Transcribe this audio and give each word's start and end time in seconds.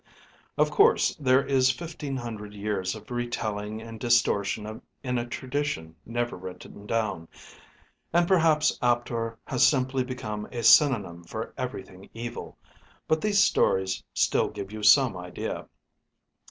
Of 0.57 0.71
course, 0.71 1.13
there 1.17 1.45
is 1.45 1.69
fifteen 1.69 2.17
hundred 2.17 2.55
years 2.55 2.95
of 2.95 3.11
retelling 3.11 3.83
and 3.83 3.99
distortion 3.99 4.81
in 5.03 5.19
a 5.19 5.27
tradition 5.27 5.95
never 6.07 6.35
written 6.37 6.87
down, 6.87 7.27
and 8.11 8.27
perhaps 8.27 8.79
Aptor 8.81 9.37
has 9.45 9.67
simply 9.67 10.03
become 10.03 10.47
a 10.51 10.63
synonym 10.63 11.23
for 11.25 11.53
everything 11.55 12.09
evil, 12.15 12.57
but 13.07 13.21
these 13.21 13.43
stories 13.43 14.03
still 14.15 14.49
give 14.49 14.71
you 14.71 14.81
some 14.81 15.15
idea. 15.15 15.67